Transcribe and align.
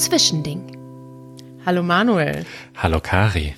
Zwischending. 0.00 0.64
Hallo 1.66 1.82
Manuel. 1.82 2.46
Hallo 2.74 3.00
Kari. 3.00 3.54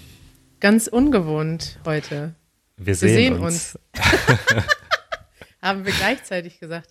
Ganz 0.59 0.89
ungewohnt 0.89 1.79
heute. 1.87 2.35
Wir 2.77 2.97
sehen, 2.97 3.09
Wir 3.09 3.15
sehen 3.15 3.39
uns. 3.39 3.79
Haben 5.63 5.87
wir 5.87 5.93
gleichzeitig 5.93 6.59
gesagt. 6.59 6.89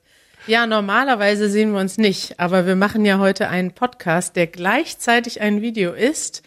Ja, 0.48 0.66
normalerweise 0.66 1.50
sehen 1.50 1.74
wir 1.74 1.82
uns 1.82 1.98
nicht, 1.98 2.40
aber 2.40 2.66
wir 2.66 2.78
machen 2.78 3.04
ja 3.04 3.20
heute 3.20 3.50
einen 3.50 3.74
Podcast, 3.74 4.38
der 4.38 4.48
gleichzeitig 4.48 5.42
ein 5.42 5.62
Video 5.62 5.92
ist 5.92 6.44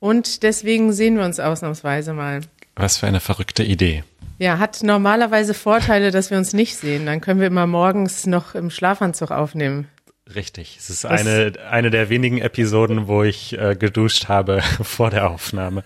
und 0.00 0.42
deswegen 0.42 0.92
sehen 0.92 1.16
wir 1.16 1.24
uns 1.24 1.38
ausnahmsweise 1.38 2.12
mal. 2.12 2.40
Was 2.74 2.98
für 2.98 3.06
eine 3.06 3.20
verrückte 3.20 3.62
Idee. 3.62 4.02
Ja, 4.40 4.58
hat 4.58 4.82
normalerweise 4.82 5.54
Vorteile, 5.54 6.10
dass 6.10 6.32
wir 6.32 6.38
uns 6.38 6.54
nicht 6.54 6.76
sehen. 6.76 7.06
Dann 7.06 7.20
können 7.20 7.38
wir 7.38 7.46
immer 7.46 7.68
morgens 7.68 8.26
noch 8.26 8.56
im 8.56 8.70
Schlafanzug 8.70 9.30
aufnehmen. 9.30 9.86
Richtig. 10.34 10.76
Es 10.78 10.90
ist 10.90 11.04
eine, 11.06 11.52
eine 11.70 11.90
der 11.90 12.08
wenigen 12.10 12.38
Episoden, 12.38 13.08
wo 13.08 13.22
ich 13.22 13.58
äh, 13.58 13.74
geduscht 13.76 14.28
habe 14.28 14.60
vor 14.82 15.10
der 15.10 15.30
Aufnahme. 15.30 15.84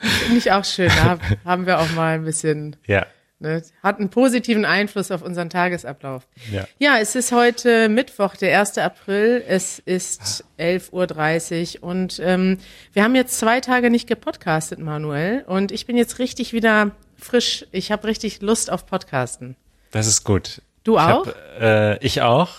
Finde 0.00 0.38
ich 0.38 0.50
auch 0.52 0.64
schön. 0.64 0.88
Da 0.88 1.04
hab- 1.04 1.20
haben 1.44 1.66
wir 1.66 1.78
auch 1.80 1.90
mal 1.92 2.14
ein 2.14 2.24
bisschen, 2.24 2.76
Ja. 2.86 3.06
ne, 3.38 3.62
hat 3.82 3.98
einen 3.98 4.08
positiven 4.10 4.64
Einfluss 4.64 5.10
auf 5.10 5.22
unseren 5.22 5.50
Tagesablauf. 5.50 6.26
Ja. 6.50 6.64
Ja, 6.78 6.98
es 6.98 7.14
ist 7.14 7.32
heute 7.32 7.88
Mittwoch, 7.88 8.34
der 8.36 8.58
1. 8.58 8.78
April. 8.78 9.44
Es 9.46 9.78
ist 9.78 10.44
11.30 10.58 11.78
Uhr 11.80 11.84
und 11.88 12.20
ähm, 12.24 12.58
wir 12.92 13.04
haben 13.04 13.14
jetzt 13.14 13.38
zwei 13.38 13.60
Tage 13.60 13.90
nicht 13.90 14.08
gepodcastet, 14.08 14.78
Manuel. 14.78 15.44
Und 15.46 15.70
ich 15.70 15.86
bin 15.86 15.96
jetzt 15.96 16.18
richtig 16.18 16.52
wieder 16.52 16.92
frisch. 17.18 17.66
Ich 17.72 17.92
habe 17.92 18.06
richtig 18.06 18.40
Lust 18.40 18.70
auf 18.72 18.86
Podcasten. 18.86 19.54
Das 19.90 20.06
ist 20.06 20.24
gut. 20.24 20.62
Du 20.84 20.94
ich 20.94 21.00
auch? 21.00 21.26
Hab, 21.26 21.60
äh, 21.60 21.98
ich 21.98 22.22
auch. 22.22 22.50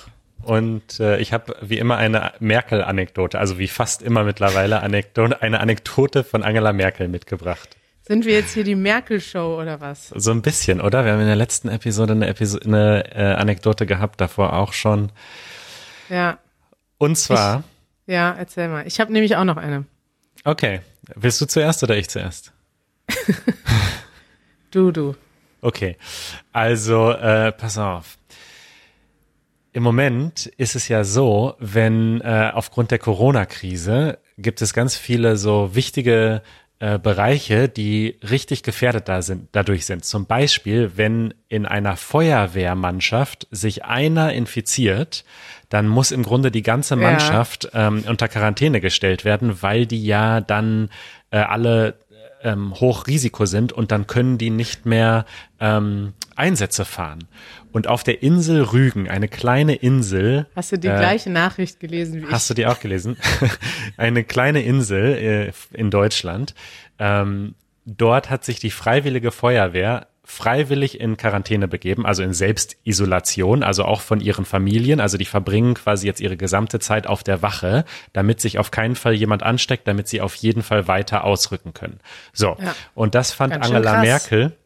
Und 0.43 0.99
äh, 0.99 1.19
ich 1.19 1.33
habe 1.33 1.55
wie 1.61 1.77
immer 1.77 1.97
eine 1.97 2.33
Merkel-Anekdote, 2.39 3.39
also 3.39 3.57
wie 3.59 3.67
fast 3.67 4.01
immer 4.01 4.23
mittlerweile 4.23 4.81
Anekdote, 4.81 5.41
eine 5.41 5.59
Anekdote 5.59 6.23
von 6.23 6.43
Angela 6.43 6.73
Merkel 6.73 7.07
mitgebracht. 7.07 7.77
Sind 8.03 8.25
wir 8.25 8.33
jetzt 8.33 8.53
hier 8.53 8.63
die 8.63 8.75
Merkel-Show 8.75 9.59
oder 9.61 9.79
was? 9.79 10.09
So 10.09 10.31
ein 10.31 10.41
bisschen, 10.41 10.81
oder? 10.81 11.05
Wir 11.05 11.13
haben 11.13 11.21
in 11.21 11.27
der 11.27 11.35
letzten 11.35 11.69
Episode 11.69 12.13
eine, 12.13 12.27
Episo 12.27 12.59
eine 12.59 13.05
äh, 13.15 13.33
Anekdote 13.35 13.85
gehabt, 13.85 14.19
davor 14.19 14.53
auch 14.53 14.73
schon. 14.73 15.11
Ja, 16.09 16.39
Und 16.97 17.15
zwar, 17.15 17.63
ja, 18.07 18.35
erzähl 18.37 18.67
mal. 18.67 18.85
Ich 18.87 18.99
habe 18.99 19.13
nämlich 19.13 19.35
auch 19.35 19.43
noch 19.45 19.57
eine. 19.57 19.85
okay, 20.43 20.81
willst 21.15 21.39
du 21.39 21.45
zuerst 21.45 21.83
oder 21.83 21.95
ich 21.95 22.09
zuerst? 22.09 22.51
Du, 24.71 24.91
du. 24.91 25.15
Okay, 25.61 25.97
also 26.53 27.11
äh, 27.11 27.51
pass 27.51 27.77
auf. 27.77 28.17
Im 29.73 29.83
Moment 29.83 30.47
ist 30.57 30.75
es 30.75 30.87
ja 30.89 31.03
so, 31.03 31.55
wenn 31.59 32.19
äh, 32.21 32.51
aufgrund 32.53 32.91
der 32.91 32.99
Corona-Krise 32.99 34.19
gibt 34.37 34.61
es 34.61 34.73
ganz 34.73 34.97
viele 34.97 35.37
so 35.37 35.73
wichtige 35.73 36.41
äh, 36.79 36.99
Bereiche, 36.99 37.69
die 37.69 38.17
richtig 38.27 38.63
gefährdet 38.63 39.07
da 39.07 39.21
sind, 39.21 39.49
dadurch 39.53 39.85
sind. 39.85 40.03
Zum 40.03 40.25
Beispiel, 40.25 40.91
wenn 40.95 41.33
in 41.47 41.65
einer 41.65 41.95
Feuerwehrmannschaft 41.95 43.47
sich 43.51 43.85
einer 43.85 44.33
infiziert, 44.33 45.23
dann 45.69 45.87
muss 45.87 46.11
im 46.11 46.23
Grunde 46.23 46.51
die 46.51 46.63
ganze 46.63 46.95
Ja. 46.95 47.01
Mannschaft 47.01 47.69
ähm, 47.73 48.03
unter 48.07 48.27
Quarantäne 48.27 48.81
gestellt 48.81 49.23
werden, 49.23 49.61
weil 49.61 49.85
die 49.85 50.03
ja 50.03 50.41
dann 50.41 50.89
äh, 51.29 51.37
alle 51.37 51.99
ähm, 52.43 52.73
Hochrisiko 52.73 53.45
sind 53.45 53.71
und 53.71 53.91
dann 53.91 54.07
können 54.07 54.37
die 54.37 54.49
nicht 54.49 54.85
mehr 54.85 55.25
ähm, 55.59 56.13
Einsätze 56.37 56.85
fahren. 56.85 57.25
Und 57.71 57.87
auf 57.87 58.03
der 58.03 58.21
Insel 58.23 58.61
Rügen, 58.63 59.09
eine 59.09 59.27
kleine 59.27 59.75
Insel, 59.75 60.47
Hast 60.55 60.71
du 60.71 60.77
die 60.77 60.87
Äh, 60.87 60.97
gleiche 60.97 61.29
Nachricht 61.29 61.79
gelesen 61.79 62.21
wie 62.21 62.25
ich? 62.25 62.31
hast 62.31 62.49
du 62.49 62.53
die 62.53 62.65
auch 62.65 62.79
gelesen? 62.79 63.17
eine 63.97 64.23
kleine 64.23 64.61
Insel 64.61 65.51
äh, 65.73 65.77
in 65.77 65.89
Deutschland. 65.91 66.53
Ähm, 66.99 67.55
dort 67.85 68.29
hat 68.29 68.43
sich 68.45 68.59
die 68.59 68.71
Freiwillige 68.71 69.31
Feuerwehr 69.31 70.07
freiwillig 70.23 70.99
in 71.01 71.17
Quarantäne 71.17 71.67
begeben, 71.67 72.05
also 72.05 72.23
in 72.23 72.31
Selbstisolation, 72.33 73.63
also 73.63 73.85
auch 73.85 74.01
von 74.01 74.19
ihren 74.21 74.45
Familien. 74.45 74.99
Also 74.99 75.17
die 75.17 75.25
verbringen 75.25 75.73
quasi 75.73 76.07
jetzt 76.07 76.21
ihre 76.21 76.37
gesamte 76.37 76.79
Zeit 76.79 77.07
auf 77.07 77.23
der 77.23 77.41
Wache, 77.41 77.85
damit 78.13 78.39
sich 78.39 78.57
auf 78.59 78.71
keinen 78.71 78.95
Fall 78.95 79.13
jemand 79.13 79.43
ansteckt, 79.43 79.87
damit 79.87 80.07
sie 80.07 80.21
auf 80.21 80.35
jeden 80.35 80.61
Fall 80.63 80.87
weiter 80.87 81.23
ausrücken 81.23 81.73
können. 81.73 81.99
So, 82.33 82.55
Ja. 82.59 82.75
und 82.93 83.15
das 83.15 83.33
fand 83.33 83.53
Angela 83.53 83.93
krass. 83.93 84.01
Merkel 84.03 84.57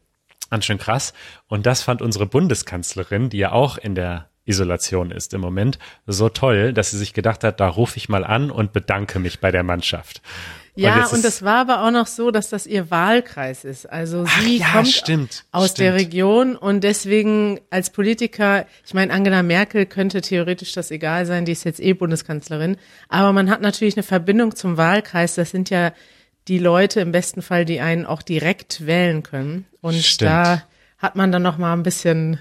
ganz 0.49 0.65
schön 0.65 0.77
krass. 0.77 1.13
Und 1.47 1.65
das 1.65 1.81
fand 1.81 2.01
unsere 2.01 2.25
Bundeskanzlerin, 2.25 3.29
die 3.29 3.37
ja 3.37 3.51
auch 3.51 3.77
in 3.77 3.95
der 3.95 4.29
Isolation 4.45 5.09
ist 5.11 5.33
im 5.33 5.41
Moment, 5.41 5.79
so 6.05 6.29
toll, 6.29 6.71
dass 6.71 6.91
sie 6.91 6.97
sich 6.99 7.13
gedacht 7.13 7.43
hat, 7.43 7.59
da 7.59 7.67
rufe 7.67 7.97
ich 7.97 8.09
mal 8.09 8.23
an 8.23 8.51
und 8.51 8.73
bedanke 8.73 9.17
mich 9.19 9.39
bei 9.39 9.51
der 9.51 9.63
Mannschaft. 9.63 10.21
Ja, 10.77 11.05
und 11.07 11.13
ist- 11.15 11.25
das 11.25 11.41
war 11.41 11.61
aber 11.61 11.83
auch 11.83 11.89
noch 11.91 12.05
so, 12.05 12.29
dass 12.31 12.49
das 12.49 12.67
ihr 12.67 12.91
Wahlkreis 12.91 13.63
ist. 13.63 13.89
Also 13.89 14.25
sie 14.43 14.57
ja, 14.59 14.67
kommt 14.73 14.89
stimmt, 14.89 15.45
aus 15.51 15.71
stimmt. 15.71 15.79
der 15.79 15.93
Region 15.95 16.55
und 16.57 16.83
deswegen 16.83 17.59
als 17.71 17.89
Politiker, 17.89 18.65
ich 18.85 18.93
meine, 18.93 19.13
Angela 19.13 19.41
Merkel 19.41 19.85
könnte 19.85 20.21
theoretisch 20.21 20.73
das 20.73 20.91
egal 20.91 21.25
sein, 21.25 21.45
die 21.45 21.53
ist 21.53 21.63
jetzt 21.63 21.79
eh 21.79 21.93
Bundeskanzlerin, 21.93 22.75
aber 23.09 23.31
man 23.33 23.49
hat 23.49 23.61
natürlich 23.61 23.95
eine 23.95 24.03
Verbindung 24.03 24.55
zum 24.55 24.77
Wahlkreis. 24.77 25.35
Das 25.35 25.49
sind 25.49 25.69
ja 25.69 25.91
die 26.47 26.59
Leute 26.59 26.99
im 27.01 27.11
besten 27.11 27.41
Fall, 27.41 27.65
die 27.65 27.79
einen 27.79 28.05
auch 28.05 28.21
direkt 28.21 28.85
wählen 28.85 29.23
können. 29.23 29.65
Und 29.81 29.95
Stimmt. 29.95 30.31
da 30.31 30.63
hat 30.97 31.15
man 31.15 31.31
dann 31.31 31.41
noch 31.41 31.57
mal 31.57 31.73
ein 31.73 31.83
bisschen 31.83 32.39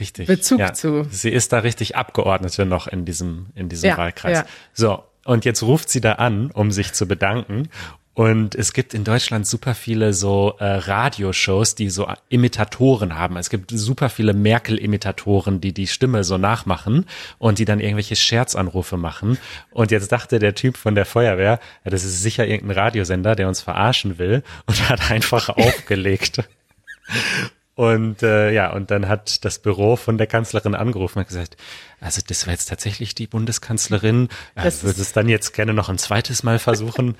Richtig. 0.00 0.26
Bezug 0.28 0.60
ja. 0.60 0.72
zu. 0.74 1.06
Sie 1.10 1.30
ist 1.30 1.52
da 1.52 1.58
richtig 1.58 1.96
Abgeordnete 1.96 2.64
noch 2.64 2.86
in 2.86 3.04
diesem, 3.04 3.46
in 3.54 3.68
diesem 3.68 3.90
Ja, 3.90 3.96
Wahlkreis. 3.96 4.38
ja. 4.38 4.46
So. 4.72 5.02
Und 5.24 5.44
jetzt 5.44 5.62
ruft 5.62 5.90
sie 5.90 6.00
da 6.00 6.12
an, 6.12 6.50
um 6.52 6.70
sich 6.70 6.92
zu 6.94 7.06
bedanken. 7.06 7.68
Und 8.18 8.56
es 8.56 8.72
gibt 8.72 8.94
in 8.94 9.04
Deutschland 9.04 9.46
super 9.46 9.76
viele 9.76 10.12
so 10.12 10.56
äh, 10.58 10.64
Radioshows, 10.64 11.76
die 11.76 11.88
so 11.88 12.08
Imitatoren 12.28 13.14
haben. 13.14 13.36
Es 13.36 13.48
gibt 13.48 13.70
super 13.70 14.08
viele 14.08 14.32
Merkel-Imitatoren, 14.32 15.60
die 15.60 15.72
die 15.72 15.86
Stimme 15.86 16.24
so 16.24 16.36
nachmachen 16.36 17.06
und 17.38 17.60
die 17.60 17.64
dann 17.64 17.78
irgendwelche 17.78 18.16
Scherzanrufe 18.16 18.96
machen. 18.96 19.38
Und 19.70 19.92
jetzt 19.92 20.10
dachte 20.10 20.40
der 20.40 20.56
Typ 20.56 20.76
von 20.76 20.96
der 20.96 21.06
Feuerwehr, 21.06 21.60
ja, 21.84 21.90
das 21.92 22.02
ist 22.02 22.20
sicher 22.20 22.44
irgendein 22.44 22.76
Radiosender, 22.76 23.36
der 23.36 23.46
uns 23.46 23.60
verarschen 23.60 24.18
will 24.18 24.42
und 24.66 24.88
hat 24.88 25.12
einfach 25.12 25.48
aufgelegt. 25.56 26.42
Und 27.78 28.24
äh, 28.24 28.50
ja, 28.50 28.72
und 28.72 28.90
dann 28.90 29.06
hat 29.06 29.44
das 29.44 29.60
Büro 29.60 29.94
von 29.94 30.18
der 30.18 30.26
Kanzlerin 30.26 30.74
angerufen 30.74 31.20
und 31.20 31.28
gesagt, 31.28 31.56
also 32.00 32.20
das 32.26 32.44
war 32.44 32.52
jetzt 32.52 32.68
tatsächlich 32.68 33.14
die 33.14 33.28
Bundeskanzlerin. 33.28 34.28
Äh, 34.56 34.64
würde 34.82 35.00
es 35.00 35.12
dann 35.12 35.28
jetzt 35.28 35.52
gerne 35.54 35.72
noch 35.72 35.88
ein 35.88 35.96
zweites 35.96 36.42
Mal 36.42 36.58
versuchen. 36.58 37.14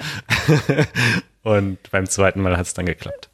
und 1.45 1.79
beim 1.93 2.07
zweiten 2.07 2.41
Mal 2.41 2.57
hat 2.57 2.67
es 2.67 2.75
dann 2.75 2.87
geklappt. 2.87 3.29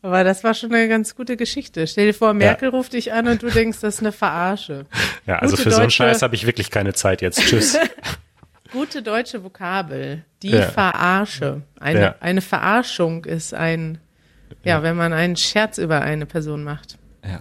Aber 0.00 0.24
das 0.24 0.42
war 0.42 0.54
schon 0.54 0.72
eine 0.72 0.88
ganz 0.88 1.14
gute 1.14 1.36
Geschichte. 1.36 1.86
Stell 1.86 2.06
dir 2.06 2.14
vor, 2.14 2.32
Merkel 2.32 2.70
ruft 2.70 2.94
dich 2.94 3.12
an 3.12 3.28
und 3.28 3.42
du 3.42 3.50
denkst, 3.50 3.80
das 3.82 3.96
ist 3.96 4.00
eine 4.00 4.12
Verarsche. 4.12 4.86
Ja, 5.26 5.38
also 5.40 5.56
Gute 5.56 5.64
für 5.64 5.70
so 5.72 5.76
einen 5.76 5.84
deutsche- 5.88 5.96
Scheiß 5.96 6.22
habe 6.22 6.34
ich 6.34 6.46
wirklich 6.46 6.70
keine 6.70 6.94
Zeit 6.94 7.20
jetzt. 7.20 7.40
Tschüss. 7.40 7.76
Gute 8.72 9.02
deutsche 9.02 9.44
Vokabel. 9.44 10.24
Die 10.42 10.52
Ja. 10.52 10.62
Verarsche. 10.70 11.60
Eine, 11.78 12.00
Ja. 12.00 12.14
eine 12.20 12.40
Verarschung 12.40 13.26
ist 13.26 13.52
ein, 13.52 13.98
ja, 14.64 14.82
wenn 14.82 14.96
man 14.96 15.12
einen 15.12 15.36
Scherz 15.36 15.78
über 15.78 16.00
eine 16.02 16.26
Person 16.26 16.64
macht. 16.64 16.98
ja. 17.24 17.40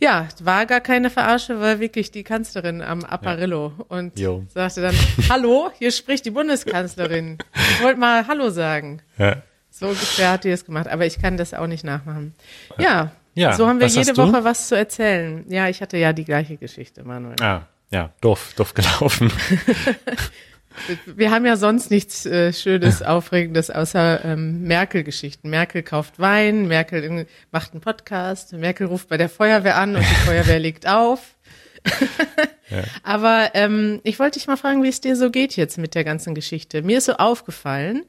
Ja, 0.00 0.28
war 0.44 0.64
gar 0.66 0.80
keine 0.80 1.10
Verarsche, 1.10 1.58
war 1.60 1.80
wirklich 1.80 2.12
die 2.12 2.22
Kanzlerin 2.22 2.82
am 2.82 3.04
Apparillo 3.04 3.72
und 3.88 4.16
Jo. 4.16 4.44
sagte 4.54 4.80
dann, 4.80 4.94
hallo, 5.28 5.72
hier 5.76 5.90
spricht 5.90 6.24
die 6.24 6.30
Bundeskanzlerin. 6.30 7.38
Ich 7.54 7.82
wollte 7.82 7.98
mal 7.98 8.24
Hallo 8.28 8.50
sagen. 8.50 9.02
ja. 9.16 9.42
So 9.70 9.86
ungefähr 9.88 10.30
hat 10.32 10.44
die 10.44 10.50
es 10.50 10.64
gemacht, 10.64 10.86
aber 10.86 11.04
ich 11.04 11.20
kann 11.20 11.36
das 11.36 11.52
auch 11.52 11.66
nicht 11.66 11.82
nachmachen. 11.84 12.32
Ja, 12.78 13.10
Ja, 13.34 13.52
so 13.54 13.66
haben 13.66 13.80
wir 13.80 13.88
jede? 13.88 14.16
Woche 14.16 14.44
was 14.44 14.68
zu 14.68 14.76
erzählen. 14.76 15.44
Ja, 15.48 15.68
ich 15.68 15.80
hatte 15.82 15.96
ja 15.96 16.12
die 16.12 16.24
gleiche 16.24 16.56
Geschichte, 16.56 17.02
Manuel. 17.02 17.34
Ah, 17.40 17.62
ja, 17.90 18.10
doof, 18.20 18.54
doof 18.56 18.74
gelaufen. 18.74 19.32
Wir 21.06 21.30
haben 21.30 21.44
ja 21.44 21.56
sonst 21.56 21.90
nichts 21.90 22.24
äh, 22.26 22.52
Schönes, 22.52 23.02
Aufregendes 23.02 23.70
außer 23.70 24.24
ähm, 24.24 24.62
Merkel-Geschichten. 24.62 25.50
Merkel 25.50 25.82
kauft 25.82 26.18
Wein, 26.18 26.68
Merkel 26.68 27.02
in- 27.02 27.26
macht 27.50 27.72
einen 27.72 27.80
Podcast, 27.80 28.52
Merkel 28.52 28.86
ruft 28.86 29.08
bei 29.08 29.16
der 29.16 29.28
Feuerwehr 29.28 29.76
an 29.76 29.96
und 29.96 30.02
die 30.02 30.14
Feuerwehr 30.26 30.58
legt 30.58 30.86
auf. 30.86 31.36
Aber 33.02 33.50
ähm, 33.54 34.00
ich 34.04 34.18
wollte 34.18 34.38
dich 34.38 34.46
mal 34.46 34.56
fragen, 34.56 34.82
wie 34.82 34.88
es 34.88 35.00
dir 35.00 35.16
so 35.16 35.30
geht 35.30 35.56
jetzt 35.56 35.78
mit 35.78 35.94
der 35.94 36.04
ganzen 36.04 36.34
Geschichte. 36.34 36.82
Mir 36.82 36.98
ist 36.98 37.06
so 37.06 37.14
aufgefallen, 37.14 38.04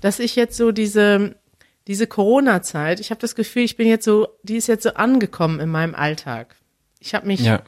dass 0.00 0.18
ich 0.18 0.36
jetzt 0.36 0.56
so 0.56 0.72
diese 0.72 1.36
diese 1.86 2.06
Corona-Zeit, 2.06 2.98
ich 2.98 3.10
habe 3.10 3.20
das 3.20 3.34
Gefühl, 3.34 3.62
ich 3.62 3.76
bin 3.76 3.86
jetzt 3.86 4.06
so, 4.06 4.28
die 4.42 4.56
ist 4.56 4.68
jetzt 4.68 4.84
so 4.84 4.94
angekommen 4.94 5.60
in 5.60 5.68
meinem 5.68 5.94
Alltag. 5.94 6.56
Ich 6.98 7.14
habe 7.14 7.26
mich 7.26 7.40
Ja. 7.40 7.62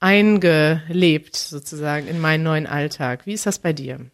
Eingelebt 0.00 1.36
sozusagen 1.36 2.08
in 2.08 2.20
meinen 2.20 2.42
neuen 2.42 2.66
Alltag. 2.66 3.26
Wie 3.26 3.32
ist 3.32 3.46
das 3.46 3.58
bei 3.58 3.72
dir? 3.72 4.10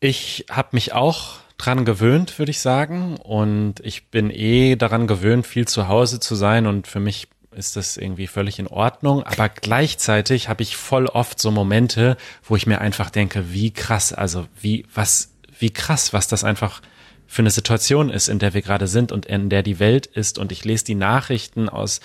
Ich 0.00 0.46
habe 0.50 0.68
mich 0.72 0.92
auch 0.92 1.38
dran 1.58 1.84
gewöhnt, 1.84 2.38
würde 2.38 2.50
ich 2.50 2.60
sagen. 2.60 3.16
Und 3.16 3.80
ich 3.80 4.10
bin 4.10 4.30
eh 4.30 4.76
daran 4.76 5.06
gewöhnt, 5.06 5.46
viel 5.46 5.66
zu 5.66 5.88
Hause 5.88 6.20
zu 6.20 6.34
sein. 6.34 6.66
Und 6.66 6.86
für 6.86 7.00
mich 7.00 7.28
ist 7.52 7.76
das 7.76 7.96
irgendwie 7.96 8.26
völlig 8.26 8.58
in 8.58 8.66
Ordnung. 8.66 9.22
Aber 9.22 9.48
gleichzeitig 9.48 10.48
habe 10.48 10.62
ich 10.62 10.76
voll 10.76 11.06
oft 11.06 11.40
so 11.40 11.50
Momente, 11.50 12.16
wo 12.42 12.56
ich 12.56 12.66
mir 12.66 12.80
einfach 12.80 13.10
denke, 13.10 13.52
wie 13.52 13.72
krass, 13.72 14.12
also 14.12 14.46
wie, 14.60 14.86
was, 14.94 15.32
wie 15.58 15.70
krass, 15.70 16.12
was 16.12 16.28
das 16.28 16.44
einfach 16.44 16.82
für 17.26 17.42
eine 17.42 17.50
Situation 17.50 18.10
ist, 18.10 18.28
in 18.28 18.38
der 18.38 18.54
wir 18.54 18.62
gerade 18.62 18.86
sind 18.86 19.10
und 19.10 19.26
in 19.26 19.48
der 19.48 19.62
die 19.62 19.78
Welt 19.78 20.06
ist. 20.06 20.38
Und 20.38 20.52
ich 20.52 20.64
lese 20.64 20.84
die 20.84 20.94
Nachrichten 20.94 21.68
aus 21.68 22.00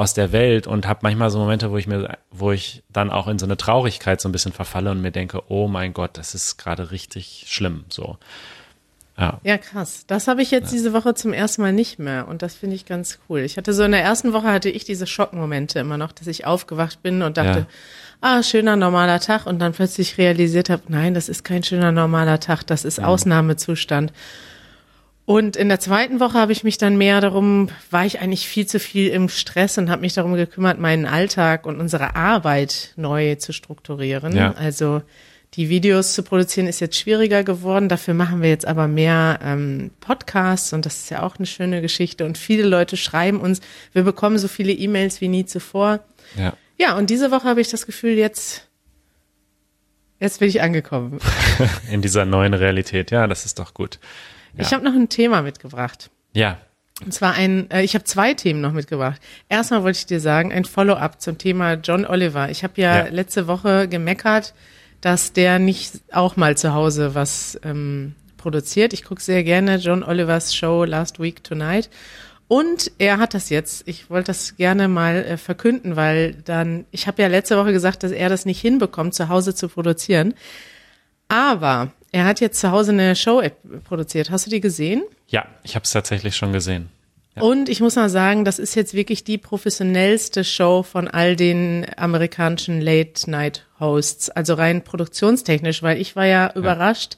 aus 0.00 0.14
der 0.14 0.32
Welt 0.32 0.66
und 0.66 0.86
habe 0.86 1.00
manchmal 1.02 1.28
so 1.30 1.38
Momente, 1.38 1.70
wo 1.70 1.76
ich 1.76 1.86
mir, 1.86 2.16
wo 2.30 2.52
ich 2.52 2.82
dann 2.90 3.10
auch 3.10 3.28
in 3.28 3.38
so 3.38 3.44
eine 3.44 3.58
Traurigkeit 3.58 4.18
so 4.18 4.30
ein 4.30 4.32
bisschen 4.32 4.52
verfalle 4.52 4.90
und 4.90 5.02
mir 5.02 5.10
denke, 5.10 5.42
oh 5.48 5.68
mein 5.68 5.92
Gott, 5.92 6.12
das 6.14 6.34
ist 6.34 6.56
gerade 6.56 6.90
richtig 6.90 7.44
schlimm. 7.48 7.84
So. 7.90 8.16
Ja. 9.18 9.38
ja, 9.44 9.58
krass. 9.58 10.04
Das 10.06 10.26
habe 10.26 10.40
ich 10.40 10.50
jetzt 10.50 10.72
ja. 10.72 10.78
diese 10.78 10.94
Woche 10.94 11.12
zum 11.14 11.34
ersten 11.34 11.60
Mal 11.60 11.74
nicht 11.74 11.98
mehr 11.98 12.28
und 12.28 12.40
das 12.40 12.54
finde 12.54 12.76
ich 12.76 12.86
ganz 12.86 13.18
cool. 13.28 13.40
Ich 13.40 13.58
hatte 13.58 13.74
so 13.74 13.82
in 13.82 13.92
der 13.92 14.02
ersten 14.02 14.32
Woche 14.32 14.46
hatte 14.46 14.70
ich 14.70 14.84
diese 14.84 15.06
Schockmomente 15.06 15.78
immer 15.78 15.98
noch, 15.98 16.12
dass 16.12 16.26
ich 16.26 16.46
aufgewacht 16.46 17.02
bin 17.02 17.20
und 17.20 17.36
dachte, 17.36 17.58
ja. 17.60 17.66
ah, 18.22 18.42
schöner 18.42 18.76
normaler 18.76 19.20
Tag 19.20 19.44
und 19.44 19.58
dann 19.58 19.74
plötzlich 19.74 20.16
realisiert 20.16 20.70
habe, 20.70 20.84
nein, 20.88 21.12
das 21.12 21.28
ist 21.28 21.44
kein 21.44 21.62
schöner 21.62 21.92
normaler 21.92 22.40
Tag, 22.40 22.66
das 22.66 22.86
ist 22.86 23.02
Ausnahmezustand. 23.02 24.14
Und 25.30 25.54
in 25.54 25.68
der 25.68 25.78
zweiten 25.78 26.18
Woche 26.18 26.34
habe 26.34 26.50
ich 26.50 26.64
mich 26.64 26.76
dann 26.76 26.98
mehr 26.98 27.20
darum, 27.20 27.68
war 27.92 28.04
ich 28.04 28.20
eigentlich 28.20 28.48
viel 28.48 28.66
zu 28.66 28.80
viel 28.80 29.10
im 29.10 29.28
Stress 29.28 29.78
und 29.78 29.88
habe 29.88 30.00
mich 30.00 30.14
darum 30.14 30.34
gekümmert, 30.34 30.80
meinen 30.80 31.06
Alltag 31.06 31.66
und 31.66 31.78
unsere 31.78 32.16
Arbeit 32.16 32.94
neu 32.96 33.36
zu 33.36 33.52
strukturieren. 33.52 34.34
Ja. 34.34 34.54
Also 34.54 35.02
die 35.54 35.68
Videos 35.68 36.14
zu 36.14 36.24
produzieren 36.24 36.66
ist 36.66 36.80
jetzt 36.80 36.98
schwieriger 36.98 37.44
geworden. 37.44 37.88
Dafür 37.88 38.12
machen 38.12 38.42
wir 38.42 38.48
jetzt 38.48 38.66
aber 38.66 38.88
mehr 38.88 39.38
ähm, 39.44 39.92
Podcasts 40.00 40.72
und 40.72 40.84
das 40.84 40.96
ist 40.96 41.10
ja 41.10 41.22
auch 41.22 41.36
eine 41.36 41.46
schöne 41.46 41.80
Geschichte. 41.80 42.24
Und 42.24 42.36
viele 42.36 42.64
Leute 42.64 42.96
schreiben 42.96 43.40
uns, 43.40 43.60
wir 43.92 44.02
bekommen 44.02 44.36
so 44.36 44.48
viele 44.48 44.72
E-Mails 44.72 45.20
wie 45.20 45.28
nie 45.28 45.46
zuvor. 45.46 46.00
Ja. 46.36 46.54
Ja, 46.76 46.98
und 46.98 47.08
diese 47.08 47.30
Woche 47.30 47.44
habe 47.44 47.60
ich 47.60 47.68
das 47.68 47.86
Gefühl, 47.86 48.14
jetzt 48.14 48.66
Jetzt 50.20 50.38
bin 50.38 50.48
ich 50.48 50.60
angekommen. 50.60 51.18
In 51.90 52.02
dieser 52.02 52.26
neuen 52.26 52.54
Realität, 52.54 53.10
ja, 53.10 53.26
das 53.26 53.46
ist 53.46 53.58
doch 53.58 53.72
gut. 53.72 53.98
Ja. 54.54 54.62
Ich 54.62 54.72
habe 54.72 54.84
noch 54.84 54.94
ein 54.94 55.08
Thema 55.08 55.42
mitgebracht. 55.42 56.10
Ja. 56.34 56.58
Und 57.02 57.14
zwar 57.14 57.32
ein, 57.34 57.70
äh, 57.70 57.82
ich 57.82 57.94
habe 57.94 58.04
zwei 58.04 58.34
Themen 58.34 58.60
noch 58.60 58.72
mitgebracht. 58.72 59.20
Erstmal 59.48 59.82
wollte 59.82 59.98
ich 59.98 60.06
dir 60.06 60.20
sagen, 60.20 60.52
ein 60.52 60.66
Follow-up 60.66 61.20
zum 61.22 61.38
Thema 61.38 61.74
John 61.74 62.04
Oliver. 62.04 62.50
Ich 62.50 62.62
habe 62.62 62.74
ja, 62.76 63.06
ja, 63.06 63.08
letzte 63.08 63.46
Woche 63.46 63.88
gemeckert, 63.88 64.52
dass 65.00 65.32
der 65.32 65.58
nicht 65.58 66.00
auch 66.12 66.36
mal 66.36 66.58
zu 66.58 66.74
Hause 66.74 67.14
was 67.14 67.58
ähm, 67.64 68.14
produziert. 68.36 68.92
Ich 68.92 69.04
gucke 69.04 69.22
sehr 69.22 69.42
gerne 69.44 69.76
John 69.76 70.02
Olivers 70.02 70.54
Show 70.54 70.84
Last 70.84 71.18
Week 71.18 71.42
Tonight. 71.42 71.88
Und 72.50 72.90
er 72.98 73.18
hat 73.18 73.32
das 73.34 73.48
jetzt. 73.48 73.86
Ich 73.86 74.10
wollte 74.10 74.26
das 74.26 74.56
gerne 74.56 74.88
mal 74.88 75.18
äh, 75.18 75.36
verkünden, 75.36 75.94
weil 75.94 76.34
dann, 76.44 76.84
ich 76.90 77.06
habe 77.06 77.22
ja 77.22 77.28
letzte 77.28 77.56
Woche 77.56 77.70
gesagt, 77.70 78.02
dass 78.02 78.10
er 78.10 78.28
das 78.28 78.44
nicht 78.44 78.60
hinbekommt, 78.60 79.14
zu 79.14 79.28
Hause 79.28 79.54
zu 79.54 79.68
produzieren. 79.68 80.34
Aber 81.28 81.92
er 82.10 82.24
hat 82.24 82.40
jetzt 82.40 82.58
zu 82.58 82.72
Hause 82.72 82.90
eine 82.90 83.14
Show 83.14 83.40
produziert. 83.84 84.32
Hast 84.32 84.46
du 84.46 84.50
die 84.50 84.60
gesehen? 84.60 85.04
Ja, 85.28 85.46
ich 85.62 85.76
habe 85.76 85.84
es 85.84 85.92
tatsächlich 85.92 86.34
schon 86.34 86.52
gesehen. 86.52 86.88
Ja. 87.36 87.42
Und 87.42 87.68
ich 87.68 87.78
muss 87.78 87.94
mal 87.94 88.10
sagen, 88.10 88.44
das 88.44 88.58
ist 88.58 88.74
jetzt 88.74 88.94
wirklich 88.94 89.22
die 89.22 89.38
professionellste 89.38 90.42
Show 90.42 90.82
von 90.82 91.06
all 91.06 91.36
den 91.36 91.86
amerikanischen 91.96 92.80
Late-Night-Hosts. 92.80 94.28
Also 94.30 94.54
rein 94.54 94.82
produktionstechnisch, 94.82 95.84
weil 95.84 96.00
ich 96.00 96.16
war 96.16 96.26
ja, 96.26 96.48
ja 96.48 96.52
überrascht, 96.56 97.16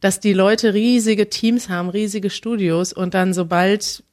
dass 0.00 0.20
die 0.20 0.32
Leute 0.32 0.72
riesige 0.72 1.28
Teams 1.28 1.68
haben, 1.68 1.90
riesige 1.90 2.30
Studios 2.30 2.94
und 2.94 3.12
dann 3.12 3.34
sobald 3.34 4.04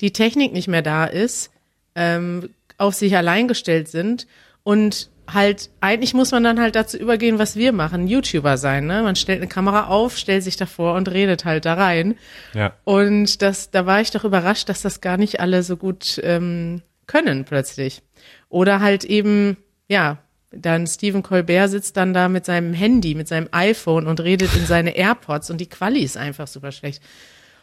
die 0.00 0.12
Technik 0.12 0.52
nicht 0.52 0.68
mehr 0.68 0.82
da 0.82 1.04
ist, 1.04 1.50
ähm, 1.94 2.50
auf 2.78 2.94
sich 2.94 3.16
allein 3.16 3.48
gestellt 3.48 3.88
sind 3.88 4.26
und 4.62 5.10
halt, 5.32 5.70
eigentlich 5.80 6.14
muss 6.14 6.32
man 6.32 6.42
dann 6.42 6.60
halt 6.60 6.74
dazu 6.74 6.96
übergehen, 6.96 7.38
was 7.38 7.56
wir 7.56 7.72
machen, 7.72 8.08
YouTuber 8.08 8.56
sein, 8.56 8.86
ne? 8.86 9.02
Man 9.02 9.16
stellt 9.16 9.40
eine 9.40 9.48
Kamera 9.48 9.86
auf, 9.86 10.16
stellt 10.16 10.42
sich 10.42 10.56
davor 10.56 10.94
und 10.94 11.10
redet 11.10 11.44
halt 11.44 11.64
da 11.64 11.74
rein. 11.74 12.16
Ja. 12.54 12.74
Und 12.84 13.42
das, 13.42 13.70
da 13.70 13.86
war 13.86 14.00
ich 14.00 14.10
doch 14.10 14.24
überrascht, 14.24 14.68
dass 14.68 14.82
das 14.82 15.00
gar 15.00 15.16
nicht 15.16 15.40
alle 15.40 15.62
so 15.62 15.76
gut 15.76 16.20
ähm, 16.24 16.82
können 17.06 17.44
plötzlich. 17.44 18.02
Oder 18.48 18.80
halt 18.80 19.04
eben, 19.04 19.56
ja, 19.88 20.18
dann 20.50 20.86
Stephen 20.86 21.22
Colbert 21.22 21.70
sitzt 21.70 21.96
dann 21.96 22.12
da 22.12 22.28
mit 22.28 22.44
seinem 22.44 22.72
Handy, 22.72 23.14
mit 23.14 23.28
seinem 23.28 23.48
iPhone 23.52 24.06
und 24.06 24.20
redet 24.20 24.54
in 24.56 24.66
seine 24.66 24.90
AirPods 24.96 25.50
und 25.50 25.60
die 25.60 25.68
Quali 25.68 26.00
ist 26.00 26.16
einfach 26.16 26.48
super 26.48 26.72
schlecht. 26.72 27.02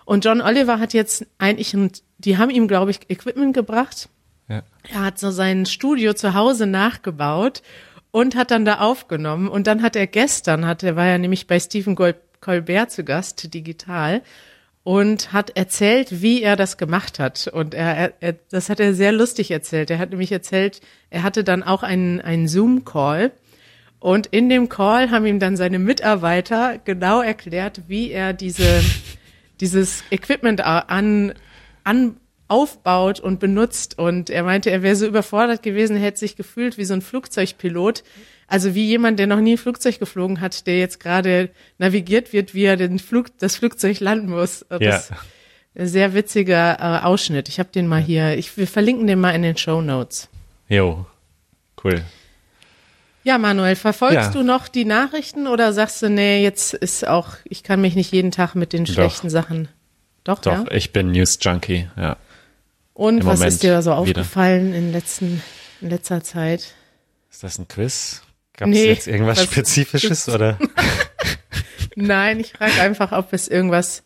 Und 0.07 0.25
John 0.25 0.42
Oliver 0.42 0.80
hat 0.80 0.94
jetzt 0.94 1.27
eigentlich, 1.38 1.75
die 2.18 2.38
haben 2.38 2.50
ihm, 2.50 2.68
glaube 2.68 2.92
ich, 2.92 3.09
Equipment 3.09 3.54
gebracht 3.54 4.09
ja. 4.48 4.63
Er 4.89 5.01
hat 5.04 5.19
so 5.19 5.31
sein 5.31 5.65
Studio 5.65 6.13
zu 6.13 6.33
Hause 6.33 6.68
nachgebaut 6.68 7.62
und 8.12 8.36
hat 8.36 8.51
dann 8.51 8.65
da 8.65 8.80
aufgenommen. 8.80 9.50
Und 9.50 9.68
dann 9.68 9.81
hat 9.81 9.95
er 9.95 10.07
gestern, 10.07 10.65
hat 10.65 10.83
er 10.83 10.95
war 10.95 11.06
ja 11.06 11.18
nämlich 11.18 11.48
bei 11.48 11.59
Stephen 11.59 11.95
Colbert 11.95 12.92
zu 12.92 13.04
Gast, 13.04 13.54
digital, 13.54 14.21
und 14.83 15.33
hat 15.33 15.57
erzählt, 15.57 16.21
wie 16.21 16.42
er 16.42 16.56
das 16.56 16.77
gemacht 16.77 17.19
hat. 17.19 17.50
Und 17.50 17.74
er, 17.74 18.13
er, 18.21 18.36
das 18.50 18.69
hat 18.69 18.80
er 18.80 18.94
sehr 18.94 19.12
lustig 19.12 19.51
erzählt. 19.51 19.92
Er 19.92 20.00
hat 20.00 20.12
nämlich 20.12 20.31
erzählt, 20.31 20.80
er 21.09 21.24
hatte 21.24 21.44
dann 21.44 21.62
auch 21.62 21.83
einen, 21.83 22.21
einen 22.21 22.48
Zoom-Call. 22.48 23.31
Und 24.00 24.27
in 24.27 24.48
dem 24.48 24.69
Call 24.69 25.12
haben 25.12 25.25
ihm 25.25 25.39
dann 25.39 25.57
seine 25.57 25.80
Mitarbeiter 25.80 26.77
genau 26.86 27.21
erklärt, 27.21 27.81
wie 27.88 28.12
er 28.12 28.31
diese, 28.31 28.81
dieses 29.59 30.04
Equipment 30.12 30.62
an, 30.62 31.33
an, 31.83 32.18
aufbaut 32.48 33.19
und 33.19 33.39
benutzt. 33.39 33.98
Und 33.98 34.30
er 34.30 34.44
meinte, 34.44 34.69
er 34.69 34.81
wäre 34.81 34.95
so 34.95 35.06
überfordert 35.06 35.63
gewesen, 35.63 35.98
hätte 35.98 36.19
sich 36.19 36.36
gefühlt 36.36 36.77
wie 36.77 36.86
so 36.86 36.94
ein 36.94 37.01
Flugzeugpilot. 37.01 38.04
Also 38.48 38.75
wie 38.75 38.86
jemand, 38.86 39.19
der 39.19 39.27
noch 39.27 39.42
nie 39.42 39.56
ein 39.56 39.57
Flugzeug 39.57 40.00
geflogen 40.00 40.39
hat, 40.39 40.68
der 40.68 40.80
jetzt 40.80 41.00
gerade 41.00 41.50
navigiert 41.77 42.31
wird, 42.31 42.54
wie 42.54 42.63
er 42.63 42.77
den 42.77 43.00
Flug, 43.00 43.38
das 43.39 43.57
Flugzeug 43.57 44.00
landen 44.00 44.30
muss. 44.30 44.65
Das 44.69 45.09
ja. 45.09 45.18
Sehr 45.86 46.13
witziger 46.13 46.77
äh, 46.80 47.06
Ausschnitt. 47.06 47.50
Ich 47.50 47.59
habe 47.59 47.69
den 47.69 47.88
mal 47.88 48.01
hier. 48.01 48.38
Ich, 48.38 48.57
wir 48.57 48.68
verlinken 48.68 49.06
den 49.06 49.19
mal 49.19 49.31
in 49.31 49.44
den 49.44 49.57
Show 49.57 49.81
Notes. 49.81 50.27
Jo, 50.69 51.06
cool. 51.83 52.04
Ja, 53.28 53.38
Manuel, 53.38 53.76
verfolgst 53.76 54.16
ja. 54.16 54.32
du 54.32 54.42
noch 54.42 54.70
die 54.70 54.86
Nachrichten 54.86 55.48
oder 55.48 55.74
sagst 55.74 56.02
du, 56.02 56.10
nee, 56.10 56.42
jetzt 56.42 56.74
ist 56.74 57.06
auch, 57.06 57.32
ich 57.44 57.62
kann 57.62 57.82
mich 57.82 57.94
nicht 57.94 58.14
jeden 58.14 58.32
Tag 58.32 58.56
mit 58.56 58.72
den 58.72 58.88
schlechten 58.88 59.28
Doch. 59.28 59.34
Sachen. 59.34 59.68
Doch, 60.24 60.40
Doch, 60.40 60.54
ja? 60.54 60.72
ich 60.72 60.94
bin 60.94 61.12
News 61.12 61.38
Junkie, 61.42 61.90
ja. 61.98 62.16
Und 62.94 63.26
was 63.26 63.40
Moment 63.40 63.52
ist 63.52 63.64
dir 63.64 63.72
da 63.72 63.82
so 63.82 63.92
aufgefallen 63.92 64.74
in, 64.74 64.94
letzten, 64.94 65.44
in 65.82 65.90
letzter 65.90 66.24
Zeit? 66.24 66.74
Ist 67.30 67.44
das 67.44 67.60
ein 67.60 67.68
Quiz? 67.68 68.22
Gab 68.56 68.70
es 68.70 68.76
nee, 68.76 68.88
jetzt 68.88 69.08
irgendwas 69.08 69.44
Spezifisches 69.44 70.30
oder? 70.30 70.58
Nein, 71.98 72.40
ich 72.40 72.54
frage 72.54 72.80
einfach, 72.80 73.12
ob 73.12 73.34
es 73.34 73.50
irgendwas 73.50 74.04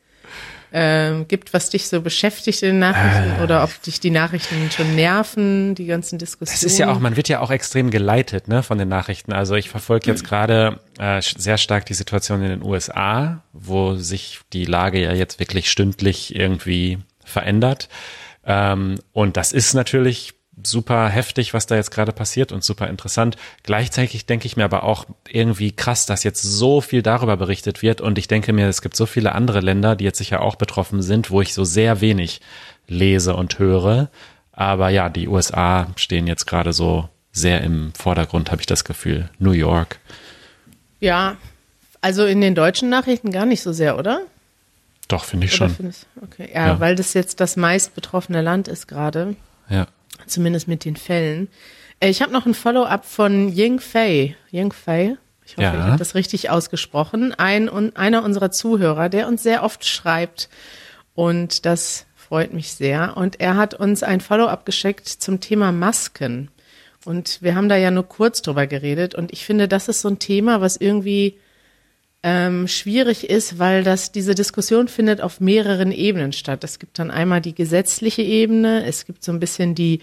ähm, 0.74 1.28
gibt, 1.28 1.54
was 1.54 1.70
dich 1.70 1.88
so 1.88 2.01
beschäftigt 2.01 2.63
in 2.63 2.70
den 2.70 2.80
Nachrichten 2.80 3.40
äh, 3.40 3.44
oder 3.44 3.63
ob 3.63 3.82
dich 3.82 4.00
die 4.00 4.10
Nachrichten 4.10 4.72
schon 4.72 4.96
nerven, 4.96 5.75
die 5.75 5.86
ganzen 5.86 6.18
Diskussionen. 6.18 6.62
Das 6.62 6.63
ist 6.63 6.78
ja 6.78 6.92
auch, 6.92 7.00
man 7.00 7.18
wird 7.18 7.28
ja 7.28 7.42
auch 7.42 7.51
extrem 7.51 7.92
geleitet 7.92 8.48
ne, 8.48 8.63
von 8.63 8.78
den 8.78 8.88
Nachrichten. 8.88 9.34
Also 9.34 9.56
ich 9.56 9.70
verfolge 9.70 10.10
jetzt 10.10 10.24
gerade 10.24 10.80
äh, 10.98 11.22
sehr 11.22 11.58
stark 11.58 11.86
die 11.86 11.94
Situation 11.94 12.42
in 12.42 12.50
den 12.50 12.63
USA, 12.63 13.44
wo 13.51 13.96
sich 13.96 14.40
die 14.54 14.66
Lage 14.66 15.01
ja 15.01 15.13
jetzt 15.13 15.40
wirklich 15.40 15.70
stündlich 15.70 16.36
irgendwie 16.36 17.00
verändert. 17.24 17.90
Ähm, 18.46 19.00
und 19.12 19.38
das 19.38 19.51
ist 19.51 19.74
natürlich 19.74 20.34
super 20.68 21.08
heftig, 21.10 21.53
was 21.53 21.65
da 21.65 21.75
jetzt 21.75 21.91
gerade 21.91 22.12
passiert 22.12 22.51
und 22.51 22.63
super 22.63 22.88
interessant. 22.88 23.38
Gleichzeitig 23.63 24.25
denke 24.25 24.46
ich 24.46 24.58
mir 24.58 24.65
aber 24.65 24.84
auch 24.84 25.06
irgendwie 25.27 25.72
krass, 25.72 26.06
dass 26.06 26.24
jetzt 26.24 26.41
so 26.41 26.82
viel 26.82 27.01
darüber 27.01 27.38
berichtet 27.38 27.82
wird 27.82 28.01
und 28.01 28.18
ich 28.18 28.27
denke 28.27 28.53
mir, 28.53 28.68
es 28.68 28.82
gibt 28.82 28.96
so 28.96 29.06
viele 29.06 29.34
andere 29.34 29.62
Länder, 29.62 29.96
die 29.96 30.03
jetzt 30.03 30.18
sicher 30.18 30.41
auch 30.41 30.56
betroffen 30.56 31.01
sind, 31.01 31.32
wo 31.32 31.41
ich 31.41 31.53
so 31.53 31.63
sehr 31.63 32.01
wenig 32.01 32.41
lese 32.88 33.36
und 33.36 33.60
höre. 33.60 34.10
Aber 34.51 34.89
ja, 34.89 35.10
die 35.10 35.27
USA 35.27 35.88
stehen 35.96 36.27
jetzt 36.27 36.46
gerade 36.46 36.74
so 36.74 37.10
sehr 37.32 37.62
im 37.62 37.94
Vordergrund, 37.94 38.51
habe 38.51 38.62
ich 38.62 38.68
das 38.68 38.84
Gefühl. 38.84 39.30
New 39.39 39.51
York. 39.51 40.00
Ja, 41.00 41.38
also 42.01 42.25
in 42.25 42.41
den 42.41 42.56
deutschen 42.56 42.89
Nachrichten 42.89 43.32
gar 43.32 43.46
nicht 43.46 43.62
so 43.62 43.74
sehr, 43.74 43.98
oder? 43.98 44.22
Doch, 45.08 45.25
finde 45.25 45.46
ich 45.46 45.56
schon. 45.56 45.75
Okay, 46.22 46.50
ja, 46.53 46.68
ja, 46.68 46.80
weil 46.80 46.96
das 46.96 47.13
jetzt 47.13 47.39
das 47.39 47.58
meist 47.58 47.96
betroffene 47.96 48.41
Land 48.41 48.68
ist 48.68 48.88
gerade. 48.88 49.36
Ja. 49.70 49.88
Zumindest 50.28 50.68
mit 50.68 50.86
den 50.86 50.96
Fällen. 50.96 51.50
Äh, 52.00 52.10
ich 52.10 52.22
habe 52.22 52.32
noch 52.32 52.46
ein 52.46 52.54
Follow-up 52.54 53.06
von 53.06 53.50
Ying 53.50 53.80
Fei. 53.80 54.36
Ying 54.51 54.72
Fei. 54.74 55.18
Ich 55.46 55.58
hoffe, 55.58 55.63
ja. 55.63 55.74
ich 55.74 55.80
habe 55.80 55.98
das 55.98 56.16
richtig 56.16 56.50
ausgesprochen. 56.50 57.34
Ein, 57.34 57.70
einer 57.96 58.24
unserer 58.24 58.51
Zuhörer, 58.51 59.10
der 59.10 59.28
uns 59.28 59.44
sehr 59.44 59.63
oft 59.63 59.86
schreibt. 59.86 60.50
Und 61.13 61.66
das 61.66 62.06
freut 62.16 62.54
mich 62.54 62.74
sehr. 62.74 63.18
Und 63.18 63.42
er 63.42 63.58
hat 63.58 63.74
uns 63.74 64.04
ein 64.04 64.22
Follow-up 64.22 64.66
geschickt 64.66 65.08
zum 65.08 65.40
Thema 65.40 65.72
Masken. 65.72 66.50
Und 67.04 67.42
wir 67.42 67.56
haben 67.56 67.68
da 67.68 67.75
ja 67.75 67.92
nur 67.92 68.08
kurz 68.08 68.42
drüber 68.42 68.68
geredet. 68.68 69.16
Und 69.16 69.34
ich 69.34 69.46
finde, 69.46 69.68
das 69.68 69.88
ist 69.88 70.01
so 70.01 70.08
ein 70.08 70.20
Thema, 70.20 70.62
was 70.62 70.78
irgendwie 70.78 71.38
ähm, 72.24 72.68
schwierig 72.68 73.30
ist, 73.30 73.58
weil 73.58 73.84
das 73.84 74.12
diese 74.12 74.36
Diskussion 74.36 74.88
findet 74.88 75.22
auf 75.22 75.40
mehreren 75.40 75.92
Ebenen 75.92 76.34
statt. 76.34 76.63
Es 76.63 76.78
gibt 76.78 77.00
dann 77.00 77.10
einmal 77.10 77.42
die 77.42 77.56
gesetzliche 77.56 78.22
Ebene, 78.22 78.86
es 78.86 79.06
gibt 79.06 79.24
so 79.24 79.32
ein 79.32 79.40
bisschen 79.40 79.74
die 79.74 80.01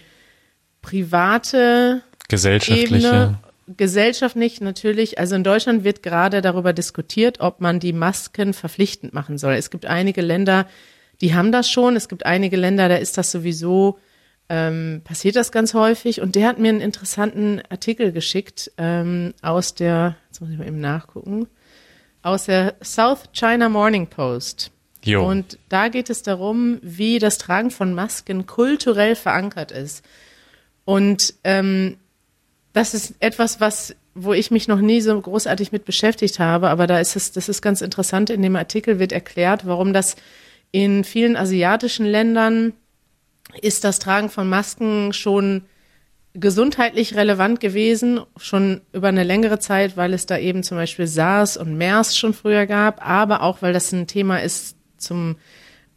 private 0.81 2.01
Gesellschaftliche. 2.27 3.07
Ebene, 3.07 3.39
gesellschaftlich 3.77 4.61
natürlich. 4.61 5.19
Also 5.19 5.35
in 5.35 5.43
Deutschland 5.43 5.83
wird 5.83 6.03
gerade 6.03 6.41
darüber 6.41 6.73
diskutiert, 6.73 7.39
ob 7.39 7.61
man 7.61 7.79
die 7.79 7.93
Masken 7.93 8.53
verpflichtend 8.53 9.13
machen 9.13 9.37
soll. 9.37 9.53
Es 9.53 9.69
gibt 9.69 9.85
einige 9.85 10.21
Länder, 10.21 10.67
die 11.21 11.33
haben 11.33 11.51
das 11.51 11.69
schon. 11.69 11.95
Es 11.95 12.09
gibt 12.09 12.25
einige 12.25 12.57
Länder, 12.57 12.89
da 12.89 12.95
ist 12.95 13.17
das 13.17 13.31
sowieso, 13.31 13.99
ähm, 14.49 15.01
passiert 15.03 15.35
das 15.35 15.51
ganz 15.51 15.73
häufig. 15.73 16.21
Und 16.21 16.35
der 16.35 16.47
hat 16.47 16.59
mir 16.59 16.69
einen 16.69 16.81
interessanten 16.81 17.61
Artikel 17.69 18.11
geschickt 18.11 18.71
ähm, 18.77 19.33
aus 19.41 19.75
der, 19.75 20.15
jetzt 20.27 20.41
muss 20.41 20.49
ich 20.49 20.57
mal 20.57 20.67
eben 20.67 20.81
nachgucken, 20.81 21.47
aus 22.21 22.45
der 22.45 22.75
South 22.83 23.29
China 23.33 23.69
Morning 23.69 24.07
Post. 24.07 24.71
Jo. 25.03 25.25
Und 25.25 25.57
da 25.69 25.87
geht 25.87 26.09
es 26.09 26.23
darum, 26.23 26.79
wie 26.81 27.19
das 27.19 27.37
Tragen 27.37 27.71
von 27.71 27.93
Masken 27.93 28.45
kulturell 28.45 29.15
verankert 29.15 29.71
ist. 29.71 30.03
Und 30.83 31.33
ähm, 31.43 31.97
das 32.73 32.93
ist 32.93 33.15
etwas, 33.19 33.61
was, 33.61 33.95
wo 34.13 34.33
ich 34.33 34.51
mich 34.51 34.67
noch 34.67 34.81
nie 34.81 35.01
so 35.01 35.19
großartig 35.19 35.71
mit 35.71 35.85
beschäftigt 35.85 36.39
habe, 36.39 36.69
aber 36.69 36.87
da 36.87 36.99
ist 36.99 37.15
es, 37.15 37.31
das 37.31 37.49
ist 37.49 37.61
ganz 37.61 37.81
interessant. 37.81 38.29
In 38.29 38.41
dem 38.41 38.55
Artikel 38.55 38.99
wird 38.99 39.11
erklärt, 39.11 39.65
warum 39.65 39.93
das 39.93 40.15
in 40.71 41.03
vielen 41.03 41.35
asiatischen 41.35 42.05
Ländern 42.05 42.73
ist 43.61 43.83
das 43.83 43.99
Tragen 43.99 44.29
von 44.29 44.47
Masken 44.47 45.13
schon 45.13 45.63
gesundheitlich 46.33 47.15
relevant 47.15 47.59
gewesen, 47.59 48.21
schon 48.37 48.81
über 48.93 49.07
eine 49.07 49.23
längere 49.23 49.59
Zeit, 49.59 49.97
weil 49.97 50.13
es 50.13 50.25
da 50.25 50.37
eben 50.37 50.63
zum 50.63 50.77
Beispiel 50.77 51.07
SARS 51.07 51.57
und 51.57 51.77
MERS 51.77 52.17
schon 52.17 52.33
früher 52.33 52.65
gab, 52.65 53.05
aber 53.05 53.41
auch, 53.41 53.61
weil 53.61 53.73
das 53.73 53.91
ein 53.91 54.07
Thema 54.07 54.37
ist 54.41 54.75
zum 54.97 55.37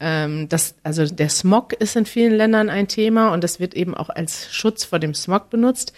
ähm, 0.03 0.49
das, 0.49 0.75
also 0.83 1.07
der 1.07 1.29
Smog 1.29 1.75
ist 1.75 1.97
in 1.97 2.07
vielen 2.07 2.33
Ländern 2.33 2.69
ein 2.69 2.89
Thema 2.89 3.33
und 3.33 3.45
das 3.45 3.61
wird 3.61 3.75
eben 3.75 3.95
auch 3.95 4.11
als 4.11 4.53
Schutz 4.53 4.85
vor 4.85 4.99
dem 4.99 5.15
Smog 5.15 5.49
benutzt. 5.49 5.93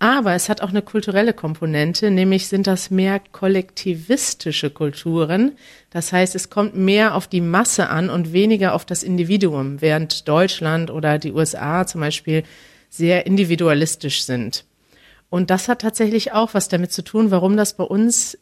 Aber 0.00 0.34
es 0.34 0.48
hat 0.48 0.60
auch 0.60 0.68
eine 0.68 0.82
kulturelle 0.82 1.32
Komponente, 1.32 2.12
nämlich 2.12 2.46
sind 2.46 2.68
das 2.68 2.88
mehr 2.88 3.20
kollektivistische 3.32 4.70
Kulturen. 4.70 5.56
Das 5.90 6.12
heißt, 6.12 6.36
es 6.36 6.50
kommt 6.50 6.76
mehr 6.76 7.16
auf 7.16 7.26
die 7.26 7.40
Masse 7.40 7.88
an 7.88 8.08
und 8.08 8.32
weniger 8.32 8.74
auf 8.74 8.84
das 8.84 9.02
Individuum, 9.02 9.80
während 9.80 10.28
Deutschland 10.28 10.92
oder 10.92 11.18
die 11.18 11.32
USA 11.32 11.84
zum 11.84 12.00
Beispiel 12.00 12.44
sehr 12.88 13.26
individualistisch 13.26 14.22
sind. 14.22 14.64
Und 15.30 15.50
das 15.50 15.68
hat 15.68 15.82
tatsächlich 15.82 16.32
auch 16.32 16.54
was 16.54 16.68
damit 16.68 16.92
zu 16.92 17.02
tun, 17.02 17.30
warum 17.30 17.56
das 17.56 17.76
bei 17.76 17.84
uns 17.84 18.38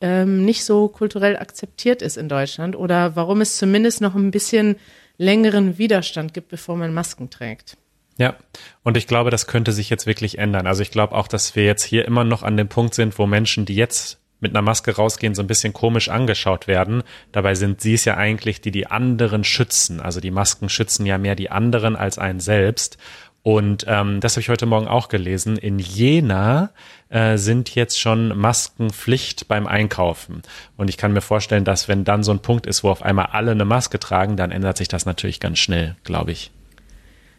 ähm, 0.00 0.44
nicht 0.44 0.64
so 0.64 0.88
kulturell 0.88 1.36
akzeptiert 1.36 2.02
ist 2.02 2.16
in 2.16 2.28
Deutschland 2.28 2.76
oder 2.76 3.16
warum 3.16 3.40
es 3.40 3.56
zumindest 3.56 4.00
noch 4.00 4.14
ein 4.14 4.30
bisschen 4.30 4.76
längeren 5.18 5.78
Widerstand 5.78 6.34
gibt, 6.34 6.48
bevor 6.48 6.76
man 6.76 6.94
Masken 6.94 7.30
trägt. 7.30 7.76
Ja, 8.16 8.36
und 8.82 8.96
ich 8.96 9.06
glaube, 9.06 9.30
das 9.30 9.46
könnte 9.46 9.72
sich 9.72 9.88
jetzt 9.88 10.06
wirklich 10.06 10.38
ändern. 10.38 10.66
Also 10.66 10.82
ich 10.82 10.90
glaube 10.90 11.14
auch, 11.14 11.28
dass 11.28 11.56
wir 11.56 11.64
jetzt 11.64 11.84
hier 11.84 12.04
immer 12.04 12.24
noch 12.24 12.42
an 12.42 12.56
dem 12.56 12.68
Punkt 12.68 12.94
sind, 12.94 13.18
wo 13.18 13.26
Menschen, 13.26 13.64
die 13.64 13.76
jetzt 13.76 14.18
mit 14.40 14.52
einer 14.52 14.62
Maske 14.62 14.96
rausgehen, 14.96 15.34
so 15.34 15.42
ein 15.42 15.46
bisschen 15.46 15.72
komisch 15.72 16.08
angeschaut 16.08 16.66
werden. 16.66 17.02
Dabei 17.32 17.54
sind 17.54 17.80
sie 17.80 17.94
es 17.94 18.04
ja 18.04 18.16
eigentlich, 18.16 18.60
die 18.60 18.70
die 18.70 18.86
anderen 18.86 19.44
schützen. 19.44 20.00
Also 20.00 20.20
die 20.20 20.30
Masken 20.30 20.68
schützen 20.68 21.06
ja 21.06 21.18
mehr 21.18 21.34
die 21.34 21.50
anderen 21.50 21.96
als 21.96 22.18
einen 22.18 22.40
selbst. 22.40 22.96
Und 23.42 23.86
ähm, 23.88 24.20
das 24.20 24.34
habe 24.34 24.42
ich 24.42 24.48
heute 24.50 24.66
Morgen 24.66 24.86
auch 24.86 25.08
gelesen. 25.08 25.56
In 25.56 25.78
Jena 25.78 26.70
äh, 27.08 27.38
sind 27.38 27.74
jetzt 27.74 27.98
schon 27.98 28.36
Maskenpflicht 28.38 29.48
beim 29.48 29.66
Einkaufen. 29.66 30.42
Und 30.76 30.90
ich 30.90 30.98
kann 30.98 31.14
mir 31.14 31.22
vorstellen, 31.22 31.64
dass 31.64 31.88
wenn 31.88 32.04
dann 32.04 32.22
so 32.22 32.32
ein 32.32 32.40
Punkt 32.40 32.66
ist, 32.66 32.84
wo 32.84 32.90
auf 32.90 33.02
einmal 33.02 33.26
alle 33.32 33.52
eine 33.52 33.64
Maske 33.64 33.98
tragen, 33.98 34.36
dann 34.36 34.50
ändert 34.50 34.76
sich 34.76 34.88
das 34.88 35.06
natürlich 35.06 35.40
ganz 35.40 35.58
schnell, 35.58 35.96
glaube 36.04 36.32
ich. 36.32 36.50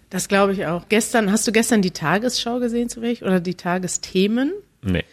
Das 0.09 0.27
glaube 0.27 0.53
ich 0.53 0.65
auch. 0.65 0.89
Gestern, 0.89 1.31
hast 1.31 1.47
du 1.47 1.51
gestern 1.51 1.81
die 1.81 1.91
Tagesschau 1.91 2.59
gesehen 2.59 2.89
zufällig 2.89 3.23
oder 3.23 3.39
die 3.39 3.55
Tagesthemen? 3.55 4.51
Nee. 4.81 5.05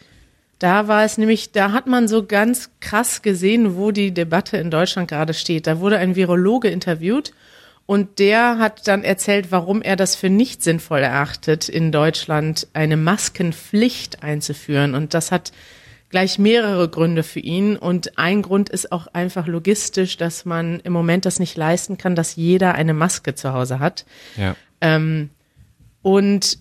Da 0.58 0.88
war 0.88 1.04
es 1.04 1.18
nämlich, 1.18 1.52
da 1.52 1.72
hat 1.72 1.86
man 1.86 2.08
so 2.08 2.24
ganz 2.24 2.70
krass 2.80 3.22
gesehen, 3.22 3.76
wo 3.76 3.92
die 3.92 4.12
Debatte 4.12 4.56
in 4.56 4.70
Deutschland 4.70 5.08
gerade 5.08 5.34
steht. 5.34 5.66
Da 5.66 5.78
wurde 5.78 5.98
ein 5.98 6.16
Virologe 6.16 6.68
interviewt 6.68 7.32
und 7.88 8.18
der 8.18 8.58
hat 8.58 8.86
dann 8.86 9.02
erzählt, 9.02 9.50
warum 9.50 9.80
er 9.80 9.96
das 9.96 10.14
für 10.14 10.28
nicht 10.28 10.62
sinnvoll 10.62 10.98
erachtet, 10.98 11.70
in 11.70 11.90
Deutschland 11.90 12.68
eine 12.74 12.98
Maskenpflicht 12.98 14.22
einzuführen. 14.22 14.94
Und 14.94 15.14
das 15.14 15.32
hat 15.32 15.52
gleich 16.10 16.38
mehrere 16.38 16.90
Gründe 16.90 17.22
für 17.22 17.40
ihn. 17.40 17.78
Und 17.78 18.18
ein 18.18 18.42
Grund 18.42 18.68
ist 18.68 18.92
auch 18.92 19.06
einfach 19.14 19.46
logistisch, 19.46 20.18
dass 20.18 20.44
man 20.44 20.80
im 20.80 20.92
Moment 20.92 21.24
das 21.24 21.38
nicht 21.38 21.56
leisten 21.56 21.96
kann, 21.96 22.14
dass 22.14 22.36
jeder 22.36 22.74
eine 22.74 22.92
Maske 22.92 23.34
zu 23.34 23.54
Hause 23.54 23.78
hat. 23.78 24.04
Ja. 24.36 24.54
Ähm, 24.82 25.30
und 26.02 26.58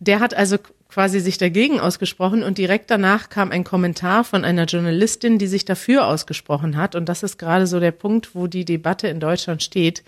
der 0.00 0.18
hat 0.18 0.34
also 0.34 0.56
quasi 0.88 1.20
sich 1.20 1.38
dagegen 1.38 1.78
ausgesprochen 1.78 2.42
und 2.42 2.58
direkt 2.58 2.90
danach 2.90 3.28
kam 3.28 3.52
ein 3.52 3.62
Kommentar 3.62 4.24
von 4.24 4.44
einer 4.44 4.64
Journalistin, 4.64 5.38
die 5.38 5.46
sich 5.46 5.64
dafür 5.64 6.08
ausgesprochen 6.08 6.76
hat. 6.76 6.96
Und 6.96 7.08
das 7.08 7.22
ist 7.22 7.38
gerade 7.38 7.68
so 7.68 7.78
der 7.78 7.92
Punkt, 7.92 8.34
wo 8.34 8.48
die 8.48 8.64
Debatte 8.64 9.06
in 9.06 9.20
Deutschland 9.20 9.62
steht. 9.62 10.02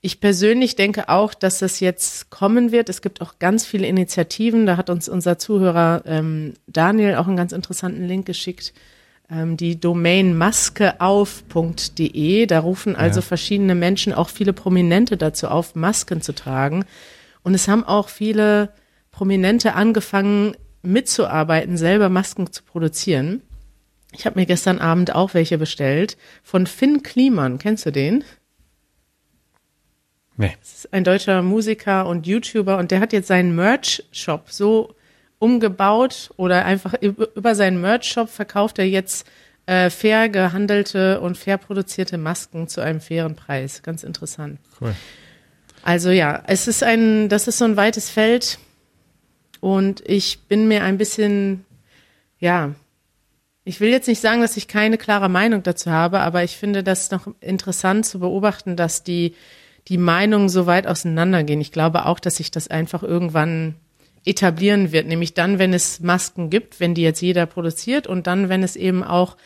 Ich 0.00 0.20
persönlich 0.20 0.76
denke 0.76 1.08
auch, 1.08 1.34
dass 1.34 1.58
das 1.58 1.80
jetzt 1.80 2.30
kommen 2.30 2.70
wird. 2.70 2.88
Es 2.88 3.02
gibt 3.02 3.20
auch 3.20 3.40
ganz 3.40 3.66
viele 3.66 3.88
Initiativen. 3.88 4.64
Da 4.64 4.76
hat 4.76 4.90
uns 4.90 5.08
unser 5.08 5.38
Zuhörer 5.38 6.04
ähm, 6.06 6.54
Daniel 6.68 7.16
auch 7.16 7.26
einen 7.26 7.36
ganz 7.36 7.50
interessanten 7.50 8.06
Link 8.06 8.24
geschickt. 8.24 8.72
Ähm, 9.28 9.56
die 9.56 9.80
Domain 9.80 10.36
maskeauf.de. 10.36 12.46
Da 12.46 12.60
rufen 12.60 12.94
also 12.94 13.18
ja. 13.18 13.26
verschiedene 13.26 13.74
Menschen, 13.74 14.12
auch 14.12 14.28
viele 14.28 14.52
Prominente 14.52 15.16
dazu 15.16 15.48
auf, 15.48 15.74
Masken 15.74 16.22
zu 16.22 16.32
tragen. 16.32 16.84
Und 17.42 17.54
es 17.54 17.66
haben 17.66 17.82
auch 17.82 18.08
viele 18.08 18.72
Prominente 19.10 19.74
angefangen, 19.74 20.54
mitzuarbeiten, 20.82 21.76
selber 21.76 22.08
Masken 22.08 22.52
zu 22.52 22.62
produzieren. 22.62 23.42
Ich 24.12 24.26
habe 24.26 24.38
mir 24.38 24.46
gestern 24.46 24.78
Abend 24.78 25.12
auch 25.14 25.34
welche 25.34 25.58
bestellt 25.58 26.16
von 26.44 26.68
Finn 26.68 27.02
Kliman. 27.02 27.58
Kennst 27.58 27.84
du 27.84 27.90
den? 27.90 28.22
Nee. 30.38 30.56
Das 30.60 30.72
ist 30.72 30.92
ein 30.92 31.02
deutscher 31.02 31.42
Musiker 31.42 32.06
und 32.06 32.26
YouTuber 32.26 32.78
und 32.78 32.92
der 32.92 33.00
hat 33.00 33.12
jetzt 33.12 33.26
seinen 33.26 33.56
Merch-Shop 33.56 34.44
so 34.48 34.94
umgebaut 35.40 36.30
oder 36.36 36.64
einfach 36.64 36.94
über 37.02 37.54
seinen 37.56 37.80
Merch-Shop 37.80 38.28
verkauft 38.28 38.78
er 38.78 38.88
jetzt 38.88 39.26
äh, 39.66 39.90
fair 39.90 40.28
gehandelte 40.28 41.20
und 41.20 41.36
fair 41.36 41.58
produzierte 41.58 42.18
Masken 42.18 42.68
zu 42.68 42.80
einem 42.80 43.00
fairen 43.00 43.34
Preis. 43.34 43.82
Ganz 43.82 44.04
interessant. 44.04 44.60
Cool. 44.80 44.94
Also 45.82 46.10
ja, 46.10 46.44
es 46.46 46.68
ist 46.68 46.84
ein, 46.84 47.28
das 47.28 47.48
ist 47.48 47.58
so 47.58 47.64
ein 47.64 47.76
weites 47.76 48.08
Feld 48.08 48.60
und 49.58 50.02
ich 50.06 50.40
bin 50.46 50.68
mir 50.68 50.84
ein 50.84 50.98
bisschen, 50.98 51.64
ja, 52.38 52.74
ich 53.64 53.80
will 53.80 53.90
jetzt 53.90 54.06
nicht 54.06 54.20
sagen, 54.20 54.40
dass 54.40 54.56
ich 54.56 54.68
keine 54.68 54.98
klare 54.98 55.28
Meinung 55.28 55.64
dazu 55.64 55.90
habe, 55.90 56.20
aber 56.20 56.44
ich 56.44 56.56
finde 56.56 56.84
das 56.84 57.10
noch 57.10 57.26
interessant 57.40 58.06
zu 58.06 58.20
beobachten, 58.20 58.76
dass 58.76 59.02
die 59.02 59.34
die 59.88 59.98
Meinungen 59.98 60.48
so 60.48 60.66
weit 60.66 60.86
auseinandergehen. 60.86 61.60
Ich 61.60 61.72
glaube 61.72 62.06
auch, 62.06 62.20
dass 62.20 62.36
sich 62.36 62.50
das 62.50 62.68
einfach 62.68 63.02
irgendwann 63.02 63.74
etablieren 64.24 64.92
wird, 64.92 65.06
nämlich 65.06 65.34
dann, 65.34 65.58
wenn 65.58 65.72
es 65.72 66.00
Masken 66.00 66.50
gibt, 66.50 66.80
wenn 66.80 66.94
die 66.94 67.02
jetzt 67.02 67.22
jeder 67.22 67.46
produziert 67.46 68.06
und 68.06 68.26
dann, 68.26 68.48
wenn 68.48 68.62
es 68.62 68.76
eben 68.76 69.02
auch, 69.02 69.36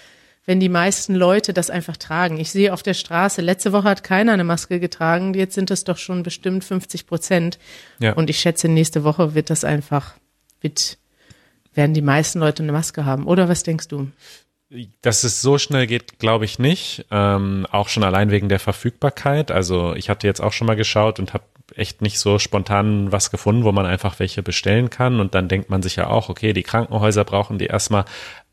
wenn 0.45 0.59
die 0.59 0.69
meisten 0.69 1.15
Leute 1.15 1.53
das 1.53 1.71
einfach 1.71 1.97
tragen. 1.97 2.41
Ich 2.41 2.51
sehe 2.51 2.73
auf 2.73 2.83
der 2.83 2.95
Straße, 2.95 3.43
letzte 3.43 3.73
Woche 3.73 3.89
hat 3.89 4.03
keiner 4.03 4.33
eine 4.33 4.43
Maske 4.43 4.81
getragen, 4.81 5.35
jetzt 5.35 5.55
sind 5.55 5.71
es 5.71 5.85
doch 5.85 5.99
schon 5.99 6.25
bestimmt 6.25 6.65
50 6.65 7.07
Prozent. 7.07 7.59
Ja. 8.01 8.15
Und 8.15 8.29
ich 8.29 8.39
schätze, 8.39 8.67
nächste 8.67 9.05
Woche 9.05 9.35
wird 9.37 9.51
das 9.51 9.63
einfach, 9.63 10.15
wird, 10.61 10.99
werden 11.75 11.95
die 11.95 12.03
meisten 12.03 12.41
Leute 12.41 12.65
eine 12.65 12.73
Maske 12.73 13.05
haben. 13.05 13.27
Oder 13.29 13.49
was 13.49 13.63
denkst 13.63 13.87
du? 13.87 14.09
Dass 15.03 15.25
es 15.25 15.43
so 15.43 15.59
schnell 15.59 15.87
geht, 15.87 16.19
glaube 16.19 16.45
ich 16.45 16.59
nicht. 16.59 17.07
Ähm, 17.11 17.67
auch 17.71 17.89
schon 17.89 18.05
allein 18.05 18.31
wegen 18.31 18.49
der 18.49 18.59
Verfügbarkeit. 18.59 19.51
Also 19.51 19.95
ich 19.95 20.09
hatte 20.09 20.27
jetzt 20.27 20.41
auch 20.41 20.53
schon 20.53 20.67
mal 20.67 20.77
geschaut 20.77 21.19
und 21.19 21.35
habe 21.35 21.45
echt 21.77 22.03
nicht 22.03 22.19
so 22.19 22.39
spontan 22.39 23.13
was 23.13 23.31
gefunden, 23.31 23.65
wo 23.65 23.73
man 23.73 23.87
einfach 23.87 24.19
welche 24.19 24.43
bestellen 24.43 24.91
kann. 24.91 25.21
Und 25.21 25.35
dann 25.35 25.49
denkt 25.49 25.71
man 25.71 25.83
sich 25.83 25.97
ja 25.97 26.07
auch, 26.07 26.29
okay, 26.29 26.53
die 26.53 26.63
Krankenhäuser 26.63 27.25
brauchen 27.25 27.59
die 27.59 27.67
erstmal. 27.67 28.05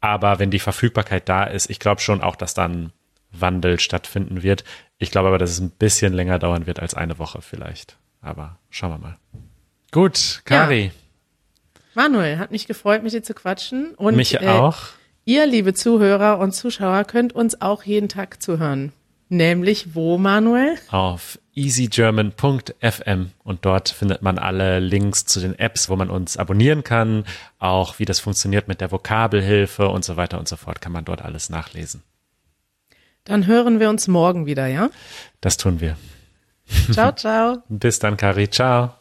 Aber 0.01 0.39
wenn 0.39 0.51
die 0.51 0.59
Verfügbarkeit 0.59 1.27
da 1.29 1.43
ist, 1.43 1.69
ich 1.69 1.79
glaube 1.79 2.01
schon 2.01 2.21
auch, 2.21 2.35
dass 2.35 2.53
dann 2.53 2.91
Wandel 3.31 3.79
stattfinden 3.79 4.43
wird. 4.43 4.63
Ich 4.97 5.11
glaube 5.11 5.27
aber, 5.27 5.37
dass 5.37 5.51
es 5.51 5.59
ein 5.59 5.71
bisschen 5.71 6.13
länger 6.13 6.39
dauern 6.39 6.67
wird 6.67 6.79
als 6.79 6.93
eine 6.93 7.19
Woche 7.19 7.41
vielleicht. 7.41 7.97
Aber 8.21 8.57
schauen 8.69 8.91
wir 8.91 8.97
mal. 8.97 9.17
Gut, 9.91 10.41
Kari. 10.45 10.85
Ja. 10.85 10.91
Manuel, 11.95 12.37
hat 12.37 12.51
mich 12.51 12.67
gefreut, 12.67 13.03
mit 13.03 13.13
dir 13.13 13.23
zu 13.23 13.33
quatschen. 13.33 13.93
Und, 13.95 14.15
mich 14.15 14.41
äh, 14.41 14.47
auch. 14.47 14.77
Ihr, 15.29 15.45
liebe 15.45 15.75
Zuhörer 15.75 16.39
und 16.39 16.53
Zuschauer, 16.53 17.03
könnt 17.03 17.33
uns 17.33 17.61
auch 17.61 17.83
jeden 17.83 18.09
Tag 18.09 18.41
zuhören. 18.41 18.93
Nämlich 19.27 19.93
wo, 19.93 20.17
Manuel? 20.17 20.75
Auf 20.89 21.37
easygerman.fm 21.53 23.29
und 23.43 23.63
dort 23.63 23.89
findet 23.89 24.23
man 24.23 24.39
alle 24.39 24.79
Links 24.79 25.25
zu 25.25 25.39
den 25.39 25.53
Apps, 25.59 25.87
wo 25.87 25.95
man 25.95 26.09
uns 26.09 26.35
abonnieren 26.37 26.83
kann, 26.83 27.25
auch 27.59 27.99
wie 27.99 28.05
das 28.05 28.19
funktioniert 28.19 28.67
mit 28.67 28.81
der 28.81 28.91
Vokabelhilfe 28.91 29.89
und 29.89 30.03
so 30.03 30.17
weiter 30.17 30.39
und 30.39 30.47
so 30.47 30.55
fort, 30.55 30.81
kann 30.81 30.93
man 30.93 31.05
dort 31.05 31.21
alles 31.21 31.51
nachlesen. 31.51 32.01
Dann 33.23 33.45
hören 33.45 33.79
wir 33.79 33.91
uns 33.91 34.07
morgen 34.07 34.47
wieder, 34.47 34.65
ja? 34.65 34.89
Das 35.41 35.57
tun 35.57 35.79
wir. 35.79 35.95
Ciao, 36.91 37.11
ciao. 37.15 37.61
Bis 37.69 37.99
dann, 37.99 38.17
Kari. 38.17 38.49
Ciao. 38.49 38.95